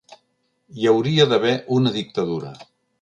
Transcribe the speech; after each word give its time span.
Hi 0.77 0.87
hauria 0.93 1.27
d'haver 1.33 1.53
una 1.77 1.93
dictadura 1.99 2.55